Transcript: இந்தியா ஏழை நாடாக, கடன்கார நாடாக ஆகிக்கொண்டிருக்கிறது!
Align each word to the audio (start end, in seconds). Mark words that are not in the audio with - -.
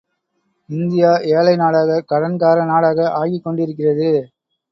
இந்தியா 0.69 1.09
ஏழை 1.33 1.53
நாடாக, 1.55 1.99
கடன்கார 2.11 2.65
நாடாக 2.65 3.05
ஆகிக்கொண்டிருக்கிறது! 3.19 4.09